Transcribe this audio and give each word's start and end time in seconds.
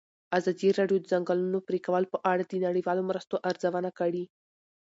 ازادي 0.37 0.69
راډیو 0.79 0.97
د 1.01 1.03
د 1.05 1.09
ځنګلونو 1.11 1.59
پرېکول 1.67 2.03
په 2.13 2.17
اړه 2.31 2.43
د 2.45 2.53
نړیوالو 2.65 3.07
مرستو 3.09 3.35
ارزونه 3.49 3.89
کړې. 3.99 4.23